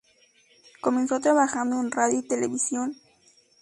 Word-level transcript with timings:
Comenzó 0.81 1.19
trabajando 1.19 1.79
en 1.79 1.91
radio 1.91 2.17
y 2.21 2.27
televisión. 2.27 2.95